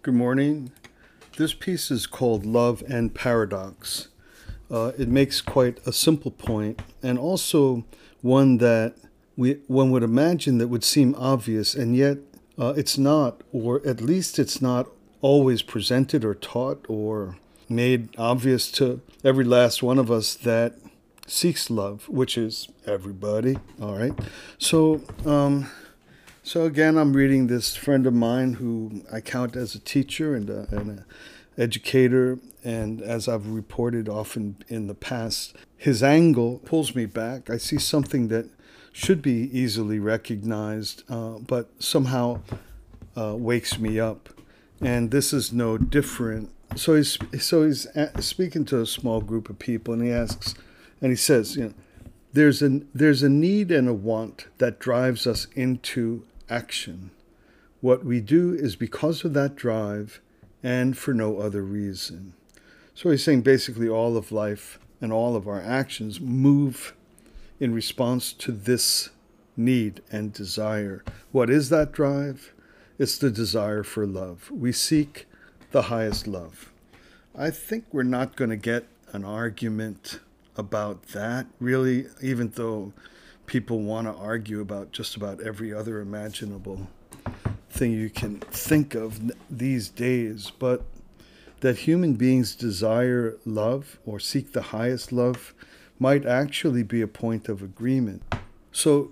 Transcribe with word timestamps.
Good 0.00 0.14
morning. 0.14 0.70
This 1.38 1.52
piece 1.52 1.90
is 1.90 2.06
called 2.06 2.46
Love 2.46 2.84
and 2.88 3.12
Paradox. 3.12 4.06
Uh, 4.70 4.92
it 4.96 5.08
makes 5.08 5.40
quite 5.40 5.84
a 5.84 5.92
simple 5.92 6.30
point 6.30 6.80
and 7.02 7.18
also 7.18 7.84
one 8.22 8.58
that 8.58 8.94
we, 9.36 9.54
one 9.66 9.90
would 9.90 10.04
imagine 10.04 10.58
that 10.58 10.68
would 10.68 10.84
seem 10.84 11.16
obvious, 11.16 11.74
and 11.74 11.96
yet 11.96 12.18
uh, 12.56 12.74
it's 12.76 12.96
not, 12.96 13.42
or 13.52 13.84
at 13.84 14.00
least 14.00 14.38
it's 14.38 14.62
not 14.62 14.86
always 15.20 15.62
presented 15.62 16.24
or 16.24 16.36
taught 16.36 16.86
or 16.88 17.36
made 17.68 18.16
obvious 18.16 18.70
to 18.72 19.00
every 19.24 19.44
last 19.44 19.82
one 19.82 19.98
of 19.98 20.12
us 20.12 20.36
that 20.36 20.76
seeks 21.26 21.70
love, 21.70 22.08
which 22.08 22.38
is 22.38 22.68
everybody. 22.86 23.58
All 23.82 23.98
right. 23.98 24.16
So, 24.58 25.02
um, 25.26 25.68
so 26.48 26.64
again, 26.64 26.96
I'm 26.96 27.12
reading 27.12 27.46
this 27.46 27.76
friend 27.76 28.06
of 28.06 28.14
mine 28.14 28.54
who 28.54 29.02
I 29.12 29.20
count 29.20 29.54
as 29.54 29.74
a 29.74 29.78
teacher 29.78 30.34
and, 30.34 30.48
an 30.48 31.04
educator, 31.58 32.38
and 32.64 33.02
as 33.02 33.28
I've 33.28 33.48
reported 33.48 34.08
often 34.08 34.56
in 34.66 34.86
the 34.86 34.94
past, 34.94 35.54
his 35.76 36.02
angle 36.02 36.62
pulls 36.64 36.94
me 36.94 37.04
back. 37.04 37.50
I 37.50 37.58
see 37.58 37.76
something 37.76 38.28
that 38.28 38.48
should 38.92 39.20
be 39.20 39.50
easily 39.52 39.98
recognized, 39.98 41.02
uh, 41.10 41.32
but 41.32 41.68
somehow 41.80 42.40
uh, 43.14 43.34
wakes 43.36 43.78
me 43.78 44.00
up. 44.00 44.30
And 44.80 45.10
this 45.10 45.34
is 45.34 45.52
no 45.52 45.76
different. 45.76 46.48
So 46.76 46.94
he's 46.94 47.18
so 47.40 47.66
he's 47.66 47.86
speaking 48.20 48.64
to 48.66 48.80
a 48.80 48.86
small 48.86 49.20
group 49.20 49.50
of 49.50 49.58
people, 49.58 49.92
and 49.92 50.02
he 50.02 50.10
asks, 50.10 50.54
and 51.02 51.10
he 51.10 51.16
says, 51.16 51.56
you 51.56 51.64
know, 51.64 51.74
there's 52.32 52.62
a 52.62 52.80
there's 52.94 53.22
a 53.22 53.28
need 53.28 53.70
and 53.70 53.86
a 53.86 53.92
want 53.92 54.46
that 54.56 54.78
drives 54.78 55.26
us 55.26 55.46
into 55.54 56.24
action. 56.50 57.10
What 57.80 58.04
we 58.04 58.20
do 58.20 58.54
is 58.54 58.76
because 58.76 59.24
of 59.24 59.34
that 59.34 59.54
drive 59.54 60.20
and 60.62 60.96
for 60.96 61.14
no 61.14 61.38
other 61.38 61.62
reason. 61.62 62.32
So 62.94 63.10
he's 63.10 63.22
saying 63.22 63.42
basically 63.42 63.88
all 63.88 64.16
of 64.16 64.32
life 64.32 64.78
and 65.00 65.12
all 65.12 65.36
of 65.36 65.46
our 65.46 65.60
actions 65.60 66.20
move 66.20 66.94
in 67.60 67.72
response 67.72 68.32
to 68.32 68.52
this 68.52 69.10
need 69.56 70.00
and 70.10 70.32
desire. 70.32 71.04
What 71.32 71.50
is 71.50 71.68
that 71.70 71.92
drive? 71.92 72.52
It's 72.98 73.18
the 73.18 73.30
desire 73.30 73.84
for 73.84 74.06
love. 74.06 74.50
We 74.50 74.72
seek 74.72 75.26
the 75.70 75.82
highest 75.82 76.26
love. 76.26 76.72
I 77.36 77.50
think 77.50 77.84
we're 77.92 78.02
not 78.02 78.34
going 78.34 78.50
to 78.50 78.56
get 78.56 78.86
an 79.12 79.24
argument 79.24 80.18
about 80.56 81.08
that, 81.08 81.46
really, 81.60 82.06
even 82.20 82.50
though 82.50 82.92
people 83.48 83.80
want 83.80 84.06
to 84.06 84.12
argue 84.12 84.60
about 84.60 84.92
just 84.92 85.16
about 85.16 85.40
every 85.40 85.74
other 85.74 86.00
imaginable 86.00 86.86
thing 87.70 87.92
you 87.92 88.10
can 88.10 88.38
think 88.38 88.94
of 88.94 89.32
these 89.50 89.88
days, 89.88 90.52
but 90.58 90.84
that 91.60 91.78
human 91.78 92.14
beings 92.14 92.54
desire 92.54 93.36
love 93.44 93.98
or 94.06 94.20
seek 94.20 94.52
the 94.52 94.62
highest 94.62 95.10
love 95.10 95.54
might 95.98 96.24
actually 96.24 96.84
be 96.84 97.00
a 97.00 97.08
point 97.08 97.48
of 97.48 97.62
agreement. 97.62 98.22
So 98.70 99.10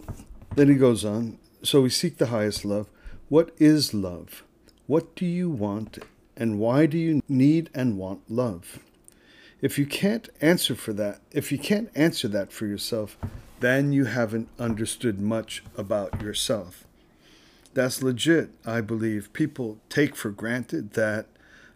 then 0.54 0.68
he 0.68 0.74
goes 0.74 1.04
on 1.04 1.38
so 1.62 1.80
we 1.80 1.90
seek 1.90 2.18
the 2.18 2.26
highest 2.26 2.64
love. 2.64 2.88
What 3.28 3.50
is 3.58 3.92
love? 3.92 4.44
What 4.86 5.16
do 5.16 5.26
you 5.26 5.50
want 5.50 5.98
and 6.36 6.60
why 6.60 6.86
do 6.86 6.98
you 6.98 7.22
need 7.28 7.70
and 7.74 7.98
want 7.98 8.30
love? 8.30 8.78
If 9.60 9.78
you 9.78 9.86
can't 9.86 10.28
answer 10.40 10.76
for 10.76 10.92
that, 10.92 11.22
if 11.32 11.50
you 11.50 11.58
can't 11.58 11.90
answer 11.96 12.28
that 12.28 12.52
for 12.52 12.66
yourself, 12.66 13.16
then 13.60 13.92
you 13.92 14.04
haven't 14.04 14.48
understood 14.58 15.20
much 15.20 15.62
about 15.76 16.20
yourself. 16.20 16.84
That's 17.74 18.02
legit, 18.02 18.50
I 18.64 18.80
believe. 18.80 19.32
People 19.32 19.78
take 19.88 20.16
for 20.16 20.30
granted 20.30 20.92
that 20.92 21.26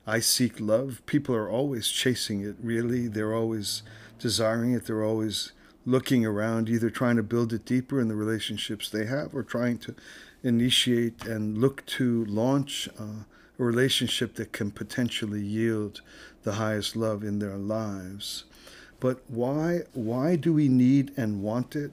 I 0.07 0.21
seek 0.21 0.59
love. 0.59 1.03
People 1.07 1.35
are 1.35 1.51
always 1.51 1.89
chasing 1.89 2.43
it, 2.43 2.57
really. 2.63 3.07
They're 3.07 3.35
always 3.35 3.83
desiring 4.19 4.73
it. 4.73 4.87
They're 4.87 5.05
always 5.05 5.53
looking 5.87 6.25
around, 6.25 6.69
either 6.69 6.91
trying 6.91 7.17
to 7.17 7.23
build 7.23 7.53
it 7.53 7.65
deeper 7.65 8.01
in 8.01 8.09
the 8.09 8.15
relationships 8.15 8.89
they 8.89 9.07
have 9.07 9.35
or 9.35 9.43
trying 9.43 9.79
to 9.79 9.95
initiate 10.43 11.27
and 11.27 11.59
look 11.59 11.85
to 11.87 12.25
launch 12.27 12.89
uh, 12.99 13.25
a 13.59 13.63
relationship 13.63 14.35
that 14.37 14.53
can 14.53 14.71
potentially 14.71 15.43
yield 15.43 16.01
the 16.43 16.53
highest 16.53 16.97
love 16.97 17.23
in 17.23 17.39
their 17.39 17.57
lives. 17.57 18.45
But 19.01 19.23
why 19.29 19.81
why 19.95 20.37
do 20.37 20.53
we 20.53 20.69
need 20.69 21.13
and 21.17 21.43
want 21.43 21.75
it? 21.75 21.91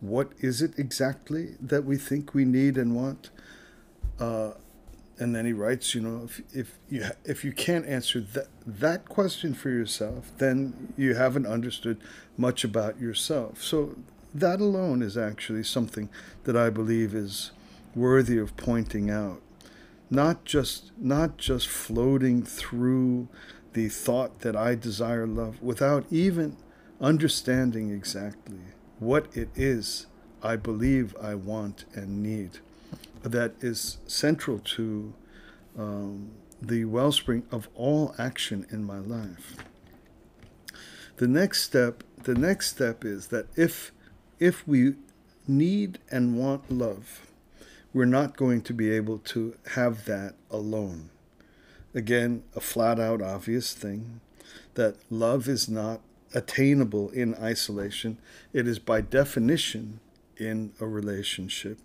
What 0.00 0.32
is 0.40 0.62
it 0.62 0.78
exactly 0.78 1.56
that 1.60 1.84
we 1.84 1.96
think 1.96 2.34
we 2.34 2.46
need 2.46 2.78
and 2.78 2.96
want? 2.96 3.30
Uh, 4.18 4.52
and 5.18 5.36
then 5.36 5.44
he 5.44 5.52
writes, 5.52 5.94
you 5.94 6.00
know, 6.00 6.24
if, 6.24 6.40
if 6.54 6.78
you 6.88 7.04
if 7.24 7.44
you 7.44 7.52
can't 7.52 7.86
answer 7.86 8.20
that 8.20 8.48
that 8.66 9.04
question 9.04 9.52
for 9.52 9.68
yourself, 9.68 10.32
then 10.38 10.94
you 10.96 11.14
haven't 11.14 11.46
understood 11.46 11.98
much 12.38 12.64
about 12.64 12.98
yourself. 12.98 13.62
So 13.62 13.96
that 14.34 14.60
alone 14.60 15.02
is 15.02 15.18
actually 15.18 15.64
something 15.64 16.08
that 16.44 16.56
I 16.56 16.70
believe 16.70 17.14
is 17.14 17.50
worthy 17.94 18.38
of 18.38 18.56
pointing 18.56 19.10
out. 19.10 19.42
Not 20.08 20.46
just 20.46 20.90
not 20.98 21.36
just 21.36 21.68
floating 21.68 22.42
through 22.42 23.28
the 23.72 23.88
thought 23.88 24.40
that 24.40 24.56
I 24.56 24.74
desire 24.74 25.26
love 25.26 25.62
without 25.62 26.04
even 26.10 26.56
understanding 27.00 27.90
exactly 27.90 28.58
what 28.98 29.34
it 29.36 29.48
is 29.54 30.06
I 30.42 30.56
believe 30.56 31.14
I 31.20 31.34
want 31.34 31.84
and 31.94 32.22
need. 32.22 32.58
That 33.22 33.52
is 33.60 33.98
central 34.06 34.58
to 34.58 35.12
um, 35.78 36.30
the 36.60 36.84
wellspring 36.86 37.44
of 37.50 37.68
all 37.74 38.14
action 38.18 38.66
in 38.70 38.84
my 38.84 38.98
life. 38.98 39.56
The 41.16 41.28
next 41.28 41.64
step, 41.64 42.02
the 42.22 42.34
next 42.34 42.70
step 42.70 43.04
is 43.04 43.26
that 43.28 43.46
if 43.56 43.92
if 44.38 44.66
we 44.66 44.94
need 45.46 45.98
and 46.10 46.38
want 46.38 46.70
love, 46.70 47.30
we're 47.92 48.06
not 48.06 48.36
going 48.36 48.62
to 48.62 48.72
be 48.72 48.90
able 48.90 49.18
to 49.18 49.54
have 49.72 50.06
that 50.06 50.34
alone. 50.50 51.10
Again, 51.94 52.44
a 52.54 52.60
flat 52.60 53.00
out 53.00 53.20
obvious 53.20 53.72
thing 53.72 54.20
that 54.74 54.96
love 55.10 55.48
is 55.48 55.68
not 55.68 56.00
attainable 56.34 57.10
in 57.10 57.34
isolation, 57.34 58.18
it 58.52 58.68
is 58.68 58.78
by 58.78 59.00
definition 59.00 60.00
in 60.36 60.72
a 60.80 60.86
relationship. 60.86 61.78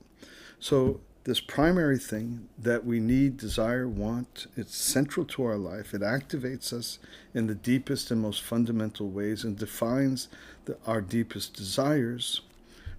So, 0.60 1.02
this 1.26 1.40
primary 1.40 1.98
thing 1.98 2.50
that 2.56 2.86
we 2.86 3.00
need, 3.00 3.38
desire, 3.38 3.88
want, 3.88 4.46
it's 4.56 4.76
central 4.76 5.26
to 5.26 5.44
our 5.44 5.58
life. 5.58 5.96
It 5.96 6.02
activates 6.02 6.72
us 6.72 7.00
in 7.34 7.48
the 7.48 7.56
deepest 7.56 8.12
and 8.12 8.22
most 8.22 8.44
fundamental 8.44 9.10
ways 9.10 9.44
and 9.44 9.58
defines 9.58 10.28
the, 10.66 10.78
our 10.86 11.02
deepest 11.02 11.56
desires. 11.56 12.42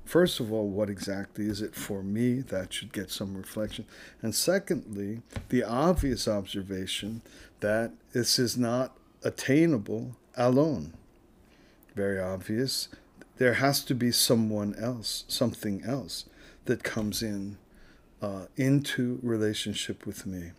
First 0.07 0.39
of 0.39 0.53
all, 0.53 0.69
what 0.69 0.89
exactly 0.89 1.47
is 1.47 1.61
it 1.61 1.75
for 1.75 2.01
me? 2.01 2.35
That 2.41 2.73
should 2.73 2.93
get 2.93 3.11
some 3.11 3.37
reflection. 3.37 3.87
And 4.23 4.37
secondly, 4.37 5.23
the 5.49 5.65
obvious 5.65 6.29
observation 6.29 7.23
that 7.59 7.91
this 8.13 8.39
is 8.39 8.57
not 8.57 8.97
attainable 9.25 10.15
alone. 10.37 10.95
Very 11.97 12.21
obvious. 12.21 12.89
There 13.39 13.55
has 13.55 13.85
to 13.87 13.95
be 13.97 14.13
someone 14.13 14.77
else, 14.79 15.25
something 15.27 15.83
else 15.85 16.27
that 16.67 16.85
comes 16.85 17.21
in 17.21 17.59
uh, 18.23 18.47
into 18.57 19.19
relationship 19.25 20.07
with 20.07 20.25
me. 20.25 20.53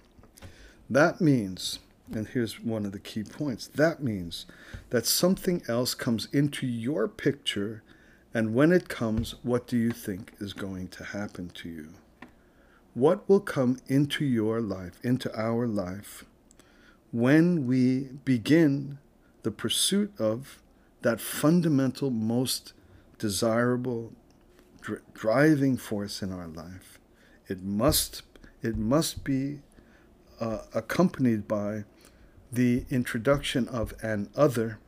That 0.90 1.22
means, 1.22 1.80
and 2.14 2.28
here's 2.28 2.60
one 2.60 2.86
of 2.86 2.92
the 2.92 3.00
key 3.00 3.24
points 3.24 3.68
that 3.68 4.04
means 4.04 4.46
that 4.90 5.06
something 5.06 5.64
else 5.70 5.94
comes 5.94 6.28
into 6.34 6.68
your 6.68 7.08
picture 7.08 7.82
and 8.34 8.54
when 8.54 8.72
it 8.72 8.90
comes, 8.90 9.36
what 9.44 9.68
do 9.68 9.78
you 9.78 9.92
think 9.92 10.34
is 10.40 10.54
going 10.54 10.90
to 10.90 11.04
happen 11.04 11.50
to 11.56 11.70
you? 11.70 11.90
What 12.94 13.28
will 13.30 13.40
come 13.40 13.80
into 13.88 14.26
your 14.26 14.60
life, 14.60 15.00
into 15.04 15.34
our 15.40 15.68
life, 15.68 16.26
when 17.12 17.68
we 17.68 18.10
begin 18.26 18.98
the 19.44 19.52
pursuit 19.52 20.12
of 20.20 20.62
that 21.04 21.22
fundamental, 21.22 22.10
most 22.10 22.74
desirable, 23.18 24.14
dr- 24.82 25.02
driving 25.14 25.78
force 25.78 26.22
in 26.22 26.34
our 26.34 26.48
life? 26.48 27.00
It 27.48 27.64
must, 27.64 28.24
it 28.62 28.76
must 28.76 29.24
be 29.24 29.60
uh, 30.40 30.60
accompanied 30.74 31.48
by 31.48 31.86
the 32.52 32.86
introduction 32.90 33.68
of 33.68 33.94
an 34.02 34.30
other. 34.36 34.80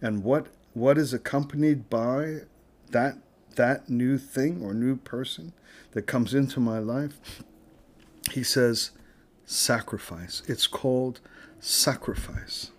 And 0.00 0.22
what, 0.22 0.46
what 0.72 0.98
is 0.98 1.12
accompanied 1.12 1.90
by 1.90 2.42
that 2.92 3.18
that 3.56 3.88
new 3.88 4.16
thing 4.16 4.62
or 4.62 4.72
new 4.72 4.96
person 4.96 5.52
that 5.92 6.02
comes 6.02 6.34
into 6.34 6.60
my 6.60 6.78
life, 6.78 7.42
he 8.30 8.42
says, 8.42 8.92
sacrifice. 9.44 10.42
It's 10.46 10.66
called 10.66 11.20
sacrifice. 11.58 12.70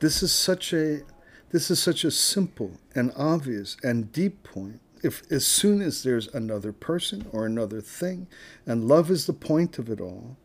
This 0.00 0.22
is 0.22 0.32
such 0.32 0.72
a 0.72 1.02
this 1.50 1.70
is 1.70 1.78
such 1.78 2.02
a 2.04 2.10
simple 2.10 2.72
and 2.94 3.12
obvious 3.16 3.76
and 3.82 4.10
deep 4.12 4.42
point. 4.42 4.80
If 5.02 5.22
as 5.30 5.46
soon 5.46 5.82
as 5.82 6.02
there's 6.02 6.28
another 6.28 6.72
person 6.72 7.26
or 7.32 7.44
another 7.44 7.80
thing, 7.80 8.26
and 8.64 8.88
love 8.88 9.10
is 9.10 9.26
the 9.26 9.32
point 9.32 9.78
of 9.78 9.90
it 9.90 10.00
all, 10.00 10.36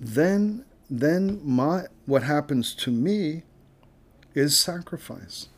then 0.00 0.64
then 0.88 1.40
my 1.44 1.84
what 2.06 2.22
happens 2.22 2.74
to 2.76 2.90
me 2.90 3.42
is 4.34 4.56
sacrifice. 4.56 5.48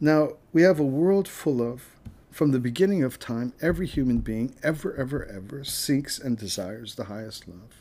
Now, 0.00 0.34
we 0.52 0.62
have 0.62 0.78
a 0.78 0.84
world 0.84 1.26
full 1.28 1.60
of 1.60 1.96
from 2.30 2.52
the 2.52 2.60
beginning 2.60 3.02
of 3.02 3.18
time, 3.18 3.52
every 3.60 3.86
human 3.88 4.18
being 4.18 4.54
ever, 4.62 4.94
ever, 4.94 5.26
ever 5.26 5.64
seeks 5.64 6.20
and 6.20 6.38
desires 6.38 6.94
the 6.94 7.04
highest 7.04 7.48
love. 7.48 7.74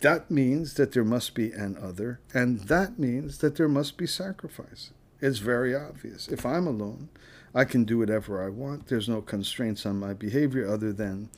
That 0.00 0.30
means 0.30 0.74
that 0.74 0.92
there 0.92 1.04
must 1.04 1.34
be 1.34 1.50
an 1.50 1.76
other, 1.82 2.20
and 2.32 2.60
that 2.60 2.96
means 2.96 3.38
that 3.38 3.56
there 3.56 3.66
must 3.66 3.96
be 3.96 4.06
sacrifice. 4.06 4.92
It's 5.20 5.38
very 5.38 5.74
obvious. 5.74 6.28
If 6.28 6.46
I'm 6.46 6.66
alone, 6.66 7.08
I 7.54 7.64
can 7.64 7.84
do 7.84 7.98
whatever 7.98 8.44
I 8.44 8.50
want. 8.50 8.86
There's 8.86 9.08
no 9.08 9.22
constraints 9.22 9.84
on 9.84 9.98
my 9.98 10.12
behavior 10.12 10.68
other 10.68 10.92
than 10.92 11.30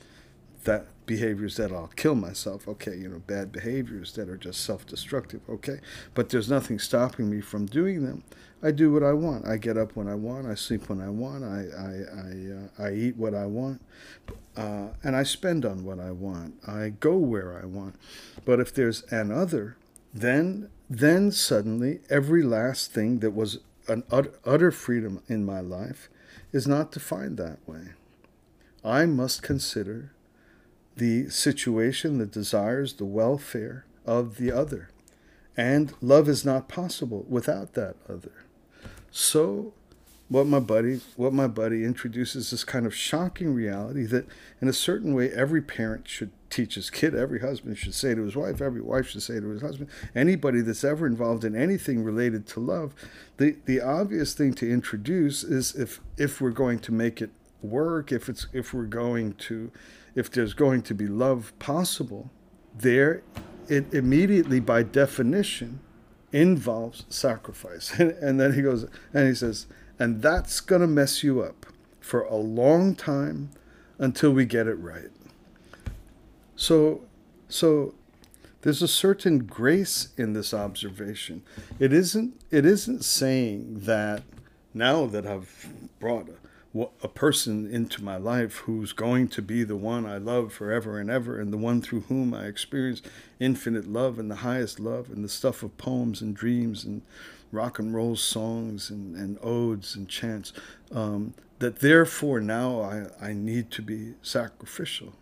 that 0.65 0.85
behaviors 1.05 1.55
that 1.55 1.71
I'll 1.71 1.91
kill 1.95 2.15
myself. 2.15 2.67
Okay, 2.67 2.95
you 2.95 3.07
know, 3.07 3.19
bad 3.25 3.51
behaviors 3.51 4.13
that 4.13 4.29
are 4.29 4.37
just 4.37 4.61
self 4.61 4.85
destructive. 4.85 5.41
Okay, 5.49 5.79
but 6.13 6.29
there's 6.29 6.49
nothing 6.49 6.77
stopping 6.77 7.29
me 7.29 7.41
from 7.41 7.65
doing 7.65 8.05
them. 8.05 8.23
I 8.61 8.71
do 8.71 8.91
what 8.91 9.03
I 9.03 9.13
want. 9.13 9.47
I 9.47 9.57
get 9.57 9.77
up 9.77 9.95
when 9.95 10.07
I 10.07 10.15
want. 10.15 10.45
I 10.45 10.55
sleep 10.55 10.89
when 10.89 10.99
I 10.99 11.09
want. 11.09 11.43
I 11.43 11.65
I 11.77 11.91
I, 12.19 12.83
uh, 12.83 12.87
I 12.89 12.93
eat 12.93 13.15
what 13.15 13.33
I 13.33 13.45
want, 13.45 13.81
uh, 14.57 14.89
and 15.01 15.15
I 15.15 15.23
spend 15.23 15.65
on 15.65 15.85
what 15.85 15.99
I 15.99 16.11
want. 16.11 16.55
I 16.67 16.89
go 16.89 17.15
where 17.15 17.57
I 17.61 17.65
want. 17.65 17.95
But 18.43 18.59
if 18.59 18.73
there's 18.73 19.03
an 19.11 19.31
other, 19.31 19.77
then 20.13 20.69
then 20.89 21.31
suddenly 21.31 22.01
every 22.09 22.43
last 22.43 22.91
thing 22.91 23.19
that 23.19 23.31
was 23.31 23.59
an 23.87 24.03
utter, 24.11 24.33
utter 24.45 24.71
freedom 24.71 25.21
in 25.27 25.45
my 25.45 25.61
life 25.61 26.09
is 26.51 26.67
not 26.67 26.91
defined 26.91 27.37
that 27.37 27.59
way. 27.65 27.93
I 28.83 29.05
must 29.05 29.41
consider 29.41 30.11
the 30.97 31.29
situation, 31.29 32.17
the 32.17 32.25
desires, 32.25 32.93
the 32.93 33.05
welfare 33.05 33.85
of 34.05 34.37
the 34.37 34.51
other. 34.51 34.89
And 35.55 35.93
love 36.01 36.27
is 36.29 36.45
not 36.45 36.67
possible 36.67 37.25
without 37.27 37.73
that 37.73 37.95
other. 38.07 38.45
So 39.11 39.73
what 40.29 40.45
my 40.45 40.59
buddy 40.59 41.01
what 41.15 41.33
my 41.33 41.47
buddy 41.47 41.83
introduces 41.83 42.51
this 42.51 42.63
kind 42.63 42.85
of 42.85 42.95
shocking 42.95 43.53
reality 43.53 44.05
that 44.05 44.27
in 44.61 44.67
a 44.67 44.73
certain 44.73 45.13
way 45.13 45.31
every 45.31 45.61
parent 45.61 46.07
should 46.07 46.31
teach 46.51 46.75
his 46.75 46.89
kid 46.89 47.15
every 47.15 47.39
husband 47.39 47.77
should 47.77 47.93
say 47.93 48.13
to 48.13 48.23
his 48.23 48.35
wife 48.35 48.61
every 48.61 48.81
wife 48.81 49.09
should 49.09 49.23
say 49.23 49.39
to 49.39 49.49
his 49.49 49.61
husband 49.61 49.89
anybody 50.15 50.61
that's 50.61 50.83
ever 50.83 51.05
involved 51.07 51.43
in 51.43 51.55
anything 51.55 52.03
related 52.03 52.45
to 52.45 52.59
love 52.59 52.93
the 53.37 53.57
the 53.65 53.81
obvious 53.81 54.33
thing 54.33 54.53
to 54.53 54.71
introduce 54.71 55.43
is 55.43 55.75
if 55.75 55.99
if 56.17 56.39
we're 56.39 56.51
going 56.51 56.79
to 56.79 56.91
make 56.91 57.21
it 57.21 57.31
work 57.61 58.11
if 58.11 58.29
it's 58.29 58.47
if 58.53 58.73
we're 58.73 58.83
going 58.83 59.33
to 59.33 59.71
if 60.15 60.29
there's 60.31 60.53
going 60.53 60.81
to 60.81 60.93
be 60.93 61.07
love 61.07 61.51
possible 61.57 62.29
there 62.77 63.23
it 63.67 63.91
immediately 63.93 64.59
by 64.59 64.83
definition 64.83 65.79
involves 66.31 67.05
sacrifice. 67.09 67.93
And, 67.99 68.11
and 68.11 68.39
then 68.39 68.53
he 68.53 68.61
goes, 68.61 68.85
and 69.13 69.27
he 69.27 69.35
says, 69.35 69.65
and 69.97 70.21
that's 70.21 70.59
going 70.59 70.81
to 70.81 70.87
mess 70.87 71.23
you 71.23 71.41
up 71.41 71.65
for 71.99 72.21
a 72.21 72.35
long 72.35 72.95
time 72.95 73.49
until 73.97 74.31
we 74.31 74.45
get 74.45 74.67
it 74.67 74.75
right. 74.75 75.11
So, 76.55 77.01
so 77.47 77.93
there's 78.61 78.81
a 78.81 78.87
certain 78.87 79.39
grace 79.39 80.09
in 80.17 80.33
this 80.33 80.53
observation. 80.53 81.43
It 81.79 81.93
isn't, 81.93 82.39
it 82.51 82.65
isn't 82.65 83.03
saying 83.03 83.81
that 83.81 84.23
now 84.73 85.05
that 85.05 85.25
I've 85.25 85.69
brought 85.99 86.29
a 86.29 86.33
person 87.13 87.69
into 87.71 88.03
my 88.03 88.17
life 88.17 88.57
who's 88.57 88.93
going 88.93 89.27
to 89.29 89.41
be 89.41 89.63
the 89.63 89.75
one 89.75 90.05
I 90.05 90.17
love 90.17 90.53
forever 90.53 90.99
and 90.99 91.09
ever, 91.09 91.39
and 91.39 91.51
the 91.51 91.57
one 91.57 91.81
through 91.81 92.01
whom 92.01 92.33
I 92.33 92.45
experience 92.45 93.01
infinite 93.39 93.87
love 93.87 94.19
and 94.19 94.29
the 94.29 94.37
highest 94.37 94.79
love, 94.79 95.09
and 95.09 95.23
the 95.23 95.29
stuff 95.29 95.63
of 95.63 95.77
poems 95.77 96.21
and 96.21 96.35
dreams 96.35 96.83
and 96.83 97.01
rock 97.51 97.79
and 97.79 97.93
roll 97.93 98.15
songs 98.15 98.89
and, 98.89 99.15
and 99.15 99.37
odes 99.41 99.95
and 99.95 100.07
chants. 100.07 100.53
Um, 100.91 101.33
that 101.59 101.79
therefore 101.79 102.39
now 102.39 102.81
I, 102.81 103.07
I 103.21 103.33
need 103.33 103.69
to 103.71 103.81
be 103.81 104.13
sacrificial. 104.21 105.13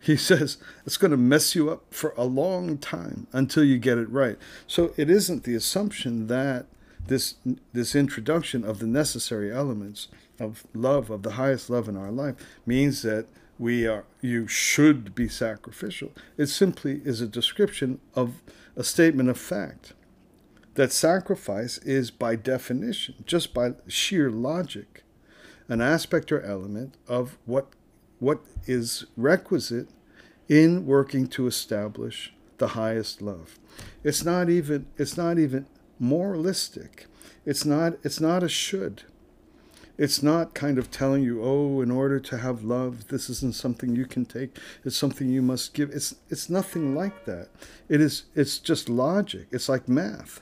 He 0.00 0.16
says 0.30 0.56
it's 0.84 0.96
going 0.96 1.10
to 1.10 1.16
mess 1.16 1.54
you 1.54 1.70
up 1.70 1.92
for 1.92 2.14
a 2.16 2.24
long 2.24 2.78
time 2.78 3.26
until 3.32 3.64
you 3.64 3.78
get 3.78 3.98
it 3.98 4.10
right. 4.10 4.38
So 4.66 4.92
it 4.96 5.10
isn't 5.10 5.44
the 5.44 5.54
assumption 5.54 6.26
that 6.26 6.66
this 7.10 7.34
this 7.72 7.94
introduction 7.94 8.64
of 8.64 8.78
the 8.78 8.86
necessary 8.86 9.52
elements 9.52 10.08
of 10.38 10.64
love, 10.72 11.10
of 11.10 11.22
the 11.22 11.32
highest 11.32 11.68
love 11.68 11.88
in 11.88 11.96
our 11.96 12.12
life, 12.12 12.36
means 12.64 13.02
that 13.02 13.26
we 13.58 13.86
are 13.86 14.04
you 14.22 14.46
should 14.46 15.14
be 15.14 15.28
sacrificial. 15.28 16.12
It 16.38 16.46
simply 16.46 17.02
is 17.04 17.20
a 17.20 17.26
description 17.26 18.00
of 18.14 18.40
a 18.76 18.84
statement 18.84 19.28
of 19.28 19.38
fact. 19.38 19.92
That 20.74 20.92
sacrifice 20.92 21.78
is 21.78 22.12
by 22.12 22.36
definition, 22.36 23.16
just 23.26 23.52
by 23.52 23.72
sheer 23.88 24.30
logic, 24.30 25.02
an 25.68 25.80
aspect 25.80 26.30
or 26.30 26.40
element 26.40 26.94
of 27.08 27.36
what 27.44 27.66
what 28.20 28.40
is 28.66 29.04
requisite 29.16 29.88
in 30.48 30.86
working 30.86 31.26
to 31.26 31.48
establish 31.48 32.32
the 32.58 32.68
highest 32.68 33.20
love. 33.20 33.58
It's 34.04 34.24
not 34.24 34.48
even 34.48 34.86
it's 34.96 35.16
not 35.16 35.40
even 35.40 35.66
moralistic. 36.00 37.06
It's 37.46 37.64
not 37.64 37.94
it's 38.02 38.20
not 38.20 38.42
a 38.42 38.48
should. 38.48 39.04
It's 39.98 40.22
not 40.22 40.54
kind 40.54 40.78
of 40.78 40.90
telling 40.90 41.22
you, 41.22 41.44
oh, 41.44 41.82
in 41.82 41.90
order 41.90 42.18
to 42.18 42.38
have 42.38 42.64
love, 42.64 43.08
this 43.08 43.28
isn't 43.28 43.54
something 43.54 43.94
you 43.94 44.06
can 44.06 44.24
take. 44.24 44.56
It's 44.82 44.96
something 44.96 45.28
you 45.28 45.42
must 45.42 45.74
give. 45.74 45.90
It's 45.90 46.14
it's 46.30 46.48
nothing 46.48 46.94
like 46.94 47.26
that. 47.26 47.50
It 47.88 48.00
is 48.00 48.24
it's 48.34 48.58
just 48.58 48.88
logic. 48.88 49.46
It's 49.50 49.68
like 49.68 49.88
math. 49.88 50.40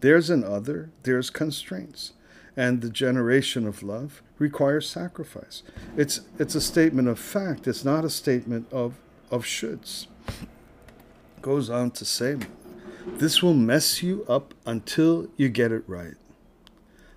There's 0.00 0.30
an 0.30 0.44
other, 0.44 0.90
there's 1.02 1.28
constraints. 1.28 2.12
And 2.56 2.82
the 2.82 2.90
generation 2.90 3.66
of 3.66 3.82
love 3.82 4.22
requires 4.38 4.88
sacrifice. 4.88 5.62
It's 5.96 6.20
it's 6.38 6.54
a 6.54 6.60
statement 6.60 7.08
of 7.08 7.18
fact. 7.18 7.66
It's 7.66 7.84
not 7.84 8.04
a 8.04 8.10
statement 8.10 8.72
of 8.72 8.94
of 9.30 9.44
shoulds. 9.44 10.06
Goes 11.42 11.68
on 11.68 11.90
to 11.92 12.04
say 12.04 12.36
this 13.06 13.42
will 13.42 13.54
mess 13.54 14.02
you 14.02 14.24
up 14.28 14.54
until 14.66 15.28
you 15.36 15.48
get 15.48 15.72
it 15.72 15.84
right. 15.86 16.14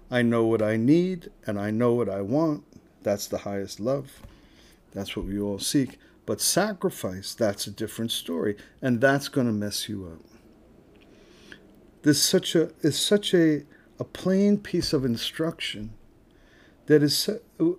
I 0.09 0.21
know 0.21 0.45
what 0.45 0.61
I 0.61 0.77
need 0.77 1.29
and 1.45 1.59
I 1.59 1.71
know 1.71 1.93
what 1.93 2.09
I 2.09 2.21
want. 2.21 2.63
That's 3.03 3.27
the 3.27 3.39
highest 3.39 3.79
love. 3.79 4.21
That's 4.93 5.15
what 5.15 5.25
we 5.25 5.39
all 5.39 5.59
seek. 5.59 5.97
But 6.25 6.39
sacrifice, 6.39 7.33
that's 7.33 7.67
a 7.67 7.71
different 7.71 8.11
story, 8.11 8.55
and 8.81 9.01
that's 9.01 9.27
going 9.27 9.47
to 9.47 9.53
mess 9.53 9.89
you 9.89 10.05
up. 10.05 10.25
This 12.03 12.21
such 12.21 12.55
a 12.55 12.71
is 12.81 12.97
such 12.97 13.33
a 13.33 13.63
a 13.99 14.03
plain 14.03 14.57
piece 14.57 14.93
of 14.93 15.05
instruction 15.05 15.93
that 16.85 17.01
is 17.01 17.29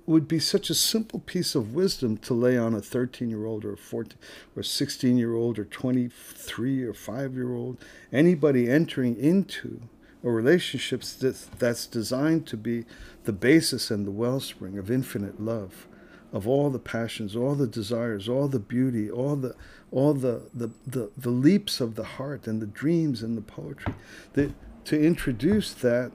would 0.06 0.26
be 0.26 0.38
such 0.38 0.70
a 0.70 0.74
simple 0.74 1.20
piece 1.20 1.54
of 1.54 1.74
wisdom 1.74 2.16
to 2.16 2.32
lay 2.32 2.56
on 2.56 2.74
a 2.74 2.80
13 2.80 3.28
year 3.28 3.44
old 3.44 3.64
or 3.64 3.74
a 3.74 3.76
14 3.76 4.18
or 4.56 4.62
16 4.62 5.18
year 5.18 5.34
old 5.34 5.58
or 5.58 5.64
23 5.64 6.82
or 6.82 6.94
5 6.94 7.34
year 7.34 7.54
old 7.54 7.76
anybody 8.12 8.70
entering 8.70 9.16
into 9.16 9.82
a 10.24 10.30
relationships 10.30 11.12
that, 11.12 11.36
that's 11.58 11.86
designed 11.86 12.46
to 12.46 12.56
be 12.56 12.86
the 13.24 13.32
basis 13.32 13.90
and 13.90 14.06
the 14.06 14.10
wellspring 14.10 14.78
of 14.78 14.90
infinite 14.90 15.40
love, 15.40 15.86
of 16.32 16.48
all 16.48 16.70
the 16.70 16.78
passions, 16.78 17.36
all 17.36 17.54
the 17.54 17.66
desires, 17.66 18.28
all 18.28 18.48
the 18.48 18.58
beauty, 18.58 19.10
all 19.10 19.36
the 19.36 19.54
all 19.90 20.14
the 20.14 20.48
the, 20.54 20.70
the, 20.86 21.10
the 21.16 21.30
leaps 21.30 21.80
of 21.80 21.94
the 21.94 22.04
heart 22.04 22.46
and 22.46 22.60
the 22.60 22.66
dreams 22.66 23.22
and 23.22 23.36
the 23.36 23.42
poetry. 23.42 23.94
That 24.32 24.52
to 24.86 25.00
introduce 25.00 25.74
that 25.74 26.12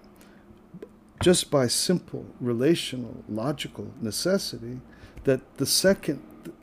just 1.21 1.51
by 1.51 1.67
simple 1.67 2.25
relational 2.39 3.23
logical 3.27 3.91
necessity, 4.01 4.79
that 5.25 5.57
the 5.57 5.65
second 5.65 6.21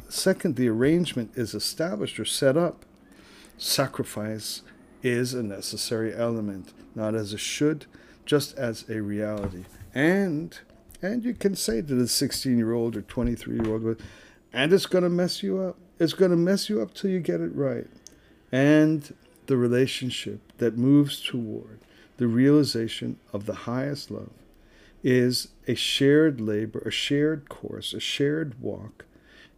second 0.08 0.56
the 0.56 0.68
arrangement 0.68 1.32
is 1.34 1.54
established 1.54 2.18
or 2.18 2.25
set 2.25 2.56
up, 2.56 2.84
sacrifice 3.58 4.62
is 5.02 5.34
a 5.34 5.42
necessary 5.42 6.14
element 6.14 6.72
not 6.94 7.14
as 7.14 7.32
a 7.32 7.38
should, 7.38 7.86
just 8.25 8.56
as 8.56 8.88
a 8.88 9.00
reality. 9.00 9.64
And 9.94 10.58
and 11.02 11.25
you 11.25 11.34
can 11.34 11.54
say 11.54 11.82
to 11.82 11.94
the 11.94 12.08
16 12.08 12.56
year 12.56 12.72
old 12.72 12.96
or 12.96 13.02
23 13.02 13.56
year 13.56 13.72
old, 13.72 14.02
and 14.52 14.72
it's 14.72 14.86
going 14.86 15.04
to 15.04 15.10
mess 15.10 15.42
you 15.42 15.60
up. 15.60 15.76
It's 15.98 16.14
going 16.14 16.30
to 16.30 16.36
mess 16.36 16.68
you 16.68 16.80
up 16.80 16.94
till 16.94 17.10
you 17.10 17.20
get 17.20 17.40
it 17.40 17.54
right. 17.54 17.86
And 18.50 19.14
the 19.46 19.56
relationship 19.56 20.40
that 20.58 20.76
moves 20.78 21.20
toward 21.20 21.78
the 22.16 22.26
realization 22.26 23.18
of 23.32 23.44
the 23.44 23.54
highest 23.54 24.10
love 24.10 24.30
is 25.02 25.48
a 25.68 25.74
shared 25.74 26.40
labor, 26.40 26.80
a 26.80 26.90
shared 26.90 27.48
course, 27.48 27.92
a 27.92 28.00
shared 28.00 28.60
walk 28.60 29.04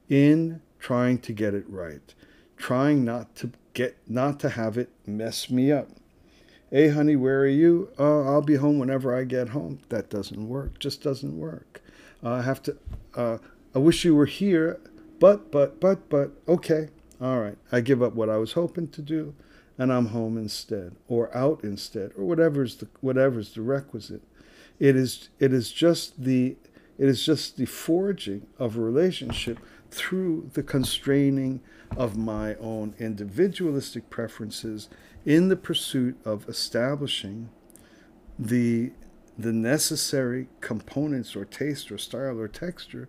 in 0.08 0.60
trying 0.78 1.18
to 1.18 1.32
get 1.32 1.54
it 1.54 1.64
right, 1.68 2.14
trying 2.56 3.04
not 3.04 3.34
to 3.36 3.50
get 3.74 3.96
not 4.08 4.40
to 4.40 4.50
have 4.50 4.76
it 4.78 4.90
mess 5.06 5.50
me 5.50 5.70
up. 5.72 5.88
Hey, 6.70 6.88
honey, 6.88 7.16
where 7.16 7.40
are 7.40 7.46
you? 7.46 7.90
Uh, 7.98 8.22
I'll 8.24 8.42
be 8.42 8.56
home 8.56 8.78
whenever 8.78 9.14
I 9.16 9.24
get 9.24 9.50
home. 9.50 9.80
That 9.88 10.10
doesn't 10.10 10.48
work. 10.48 10.78
Just 10.78 11.02
doesn't 11.02 11.38
work. 11.38 11.80
Uh, 12.22 12.32
I 12.34 12.42
have 12.42 12.62
to. 12.64 12.76
Uh, 13.14 13.38
I 13.74 13.78
wish 13.78 14.04
you 14.04 14.14
were 14.14 14.26
here, 14.26 14.80
but 15.18 15.50
but 15.50 15.80
but 15.80 16.08
but. 16.10 16.32
Okay, 16.46 16.88
All 17.20 17.40
right, 17.40 17.58
I 17.72 17.80
give 17.80 18.02
up 18.02 18.14
what 18.14 18.28
I 18.28 18.36
was 18.36 18.52
hoping 18.52 18.88
to 18.88 19.02
do, 19.02 19.34
and 19.76 19.92
I'm 19.92 20.06
home 20.06 20.36
instead, 20.38 20.94
or 21.08 21.34
out 21.36 21.64
instead, 21.64 22.12
or 22.16 22.24
whatever's 22.24 22.76
the 22.76 22.88
whatever's 23.00 23.54
the 23.54 23.62
requisite. 23.62 24.22
It 24.78 24.96
is 24.96 25.28
it 25.38 25.52
is 25.52 25.72
just 25.72 26.22
the 26.22 26.56
it 26.98 27.08
is 27.08 27.24
just 27.24 27.56
the 27.56 27.66
forging 27.66 28.46
of 28.58 28.76
a 28.76 28.80
relationship 28.80 29.58
through 29.90 30.50
the 30.54 30.62
constraining 30.62 31.60
of 31.96 32.16
my 32.16 32.54
own 32.56 32.94
individualistic 32.98 34.10
preferences 34.10 34.88
in 35.24 35.48
the 35.48 35.56
pursuit 35.56 36.16
of 36.24 36.48
establishing 36.48 37.50
the 38.38 38.92
the 39.38 39.52
necessary 39.52 40.48
components 40.60 41.36
or 41.36 41.44
taste 41.44 41.92
or 41.92 41.98
style 41.98 42.38
or 42.38 42.48
texture 42.48 43.08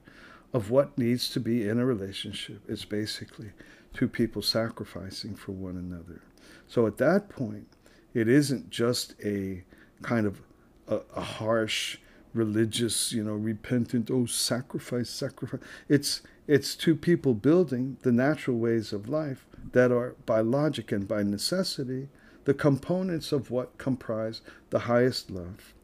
of 0.53 0.69
what 0.69 0.97
needs 0.97 1.29
to 1.29 1.39
be 1.39 1.67
in 1.67 1.79
a 1.79 1.85
relationship. 1.85 2.61
It's 2.67 2.85
basically 2.85 3.51
two 3.93 4.07
people 4.07 4.41
sacrificing 4.41 5.35
for 5.35 5.51
one 5.51 5.75
another. 5.75 6.21
So 6.67 6.85
at 6.85 6.97
that 6.97 7.29
point, 7.29 7.67
it 8.13 8.27
isn't 8.27 8.69
just 8.69 9.15
a 9.23 9.63
kind 10.01 10.25
of 10.25 10.41
a, 10.89 11.01
a 11.15 11.21
harsh 11.21 11.97
religious, 12.33 13.11
you 13.11 13.23
know, 13.23 13.33
repentant, 13.33 14.11
oh 14.11 14.25
sacrifice, 14.25 15.09
sacrifice. 15.09 15.61
It's 15.87 16.21
it's 16.47 16.75
two 16.75 16.95
people 16.95 17.35
building 17.35 17.97
the 18.01 18.11
natural 18.11 18.57
ways 18.57 18.91
of 18.91 19.07
life 19.07 19.45
that 19.71 19.91
are 19.91 20.15
by 20.25 20.41
logic 20.41 20.91
and 20.91 21.07
by 21.07 21.23
necessity 21.23 22.09
the 22.45 22.53
components 22.53 23.31
of 23.31 23.51
what 23.51 23.77
comprise 23.77 24.41
the 24.71 24.79
highest 24.79 25.29
love, 25.29 25.75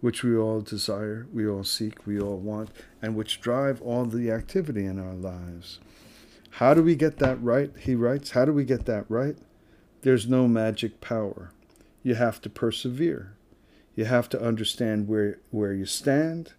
which 0.00 0.24
we 0.24 0.36
all 0.36 0.60
desire, 0.60 1.28
we 1.32 1.46
all 1.46 1.62
seek, 1.62 2.04
we 2.04 2.18
all 2.18 2.38
want, 2.38 2.70
and 3.00 3.14
which 3.14 3.40
drive 3.40 3.80
all 3.82 4.04
the 4.04 4.30
activity 4.30 4.84
in 4.84 4.98
our 4.98 5.14
lives. 5.14 5.78
How 6.54 6.74
do 6.74 6.82
we 6.82 6.96
get 6.96 7.18
that 7.18 7.40
right? 7.40 7.70
He 7.78 7.94
writes, 7.94 8.30
How 8.30 8.44
do 8.44 8.52
we 8.52 8.64
get 8.64 8.86
that 8.86 9.04
right? 9.08 9.36
There's 10.02 10.26
no 10.26 10.48
magic 10.48 11.00
power. 11.00 11.52
You 12.02 12.16
have 12.16 12.40
to 12.40 12.50
persevere. 12.50 13.34
You 13.94 14.04
have 14.04 14.28
to 14.30 14.40
understand 14.42 15.08
where, 15.08 15.38
where 15.50 15.72
you 15.72 15.86
stand, 15.86 16.52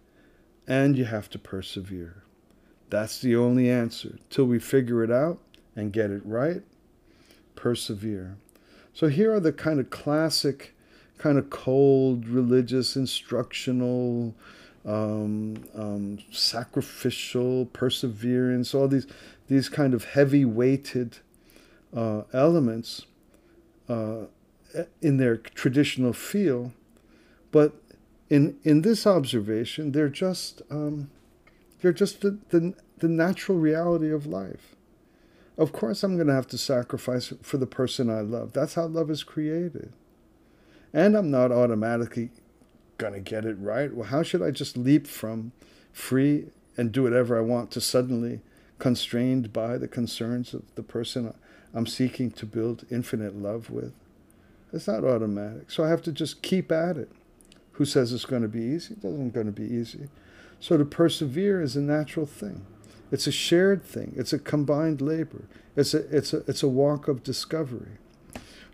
and 0.66 0.96
you 0.96 1.04
have 1.06 1.28
to 1.30 1.38
persevere. 1.38 2.22
That's 2.90 3.20
the 3.20 3.34
only 3.36 3.70
answer. 3.70 4.18
Till 4.30 4.44
we 4.44 4.58
figure 4.58 5.02
it 5.02 5.10
out 5.10 5.38
and 5.74 5.92
get 5.92 6.10
it 6.10 6.22
right, 6.24 6.62
persevere. 7.56 8.36
So 8.92 9.08
here 9.08 9.32
are 9.32 9.40
the 9.40 9.52
kind 9.52 9.80
of 9.80 9.90
classic, 9.90 10.74
kind 11.18 11.38
of 11.38 11.48
cold, 11.48 12.28
religious, 12.28 12.96
instructional, 12.96 14.34
um, 14.84 15.64
um, 15.74 16.18
sacrificial, 16.30 17.66
perseverance, 17.66 18.74
all 18.74 18.88
these, 18.88 19.06
these 19.48 19.68
kind 19.68 19.94
of 19.94 20.04
heavy 20.04 20.44
weighted 20.44 21.18
uh, 21.96 22.22
elements 22.32 23.06
uh, 23.88 24.26
in 25.00 25.16
their 25.16 25.36
traditional 25.36 26.12
feel. 26.12 26.72
But 27.52 27.74
in, 28.28 28.58
in 28.64 28.82
this 28.82 29.06
observation, 29.06 29.92
they're 29.92 30.08
just, 30.08 30.62
um, 30.70 31.10
they're 31.80 31.92
just 31.92 32.22
the, 32.22 32.38
the, 32.48 32.74
the 32.98 33.08
natural 33.08 33.58
reality 33.58 34.10
of 34.10 34.26
life. 34.26 34.74
Of 35.58 35.72
course, 35.72 36.02
I'm 36.02 36.16
going 36.16 36.28
to 36.28 36.34
have 36.34 36.48
to 36.48 36.58
sacrifice 36.58 37.32
for 37.42 37.58
the 37.58 37.66
person 37.66 38.08
I 38.10 38.20
love. 38.20 38.54
That's 38.54 38.74
how 38.74 38.86
love 38.86 39.10
is 39.10 39.22
created. 39.22 39.92
And 40.94 41.14
I'm 41.14 41.30
not 41.30 41.52
automatically 41.52 42.30
going 42.96 43.12
to 43.12 43.20
get 43.20 43.44
it 43.44 43.56
right. 43.58 43.92
Well, 43.94 44.08
how 44.08 44.22
should 44.22 44.42
I 44.42 44.50
just 44.50 44.76
leap 44.76 45.06
from 45.06 45.52
free 45.92 46.46
and 46.76 46.90
do 46.90 47.02
whatever 47.02 47.36
I 47.36 47.42
want 47.42 47.70
to 47.72 47.80
suddenly 47.80 48.40
constrained 48.78 49.52
by 49.52 49.76
the 49.76 49.88
concerns 49.88 50.54
of 50.54 50.62
the 50.74 50.82
person 50.82 51.34
I'm 51.74 51.86
seeking 51.86 52.30
to 52.32 52.46
build 52.46 52.86
infinite 52.90 53.36
love 53.36 53.68
with? 53.68 53.92
It's 54.72 54.86
not 54.86 55.04
automatic. 55.04 55.70
So 55.70 55.84
I 55.84 55.90
have 55.90 56.02
to 56.02 56.12
just 56.12 56.40
keep 56.40 56.72
at 56.72 56.96
it. 56.96 57.10
Who 57.72 57.84
says 57.84 58.12
it's 58.12 58.24
going 58.24 58.42
to 58.42 58.48
be 58.48 58.62
easy? 58.62 58.94
It 58.94 59.04
isn't 59.04 59.34
going 59.34 59.46
to 59.46 59.52
be 59.52 59.64
easy. 59.64 60.08
So 60.60 60.76
to 60.76 60.84
persevere 60.84 61.60
is 61.60 61.76
a 61.76 61.80
natural 61.80 62.26
thing. 62.26 62.66
It's 63.10 63.26
a 63.26 63.32
shared 63.32 63.84
thing. 63.84 64.14
It's 64.16 64.32
a 64.32 64.38
combined 64.38 65.00
labor. 65.00 65.44
It's 65.76 65.94
a 65.94 65.98
it's 66.16 66.32
a 66.32 66.38
it's 66.46 66.62
a 66.62 66.68
walk 66.68 67.08
of 67.08 67.22
discovery. 67.22 67.98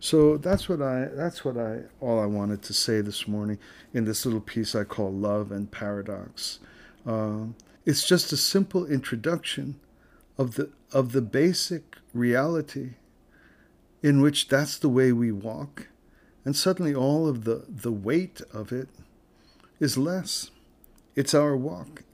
So 0.00 0.36
that's 0.36 0.68
what 0.68 0.80
I 0.80 1.06
that's 1.12 1.44
what 1.44 1.56
I 1.56 1.82
all 2.00 2.20
I 2.20 2.26
wanted 2.26 2.62
to 2.62 2.72
say 2.72 3.00
this 3.00 3.26
morning 3.26 3.58
in 3.92 4.04
this 4.04 4.24
little 4.24 4.40
piece 4.40 4.74
I 4.74 4.84
call 4.84 5.12
love 5.12 5.50
and 5.50 5.70
paradox. 5.70 6.60
Uh, 7.06 7.46
it's 7.84 8.06
just 8.06 8.32
a 8.32 8.36
simple 8.36 8.86
introduction 8.86 9.80
of 10.36 10.54
the 10.54 10.70
of 10.92 11.12
the 11.12 11.22
basic 11.22 11.96
reality 12.14 12.94
in 14.02 14.20
which 14.20 14.48
that's 14.48 14.78
the 14.78 14.88
way 14.88 15.12
we 15.12 15.32
walk, 15.32 15.88
and 16.44 16.56
suddenly 16.56 16.94
all 16.94 17.28
of 17.28 17.44
the 17.44 17.64
the 17.68 17.92
weight 17.92 18.40
of 18.52 18.72
it 18.72 18.88
is 19.80 19.96
less. 19.98 20.50
It's 21.14 21.34
our 21.34 21.56
walk, 21.56 22.04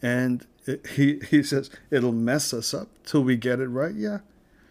and 0.00 0.46
he, 0.94 1.20
he 1.30 1.42
says 1.42 1.70
it'll 1.90 2.12
mess 2.12 2.52
us 2.52 2.74
up 2.74 2.88
till 3.04 3.22
we 3.22 3.36
get 3.36 3.60
it 3.60 3.68
right. 3.68 3.94
Yeah, 3.94 4.18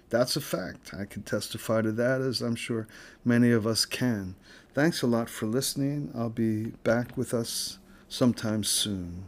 that's 0.09 0.35
a 0.35 0.41
fact. 0.41 0.93
I 0.93 1.05
can 1.05 1.23
testify 1.23 1.81
to 1.81 1.91
that, 1.93 2.21
as 2.21 2.41
I'm 2.41 2.55
sure 2.55 2.87
many 3.23 3.51
of 3.51 3.65
us 3.65 3.85
can. 3.85 4.35
Thanks 4.73 5.01
a 5.01 5.07
lot 5.07 5.29
for 5.29 5.45
listening. 5.45 6.11
I'll 6.15 6.29
be 6.29 6.71
back 6.83 7.15
with 7.17 7.33
us 7.33 7.79
sometime 8.09 8.63
soon. 8.63 9.27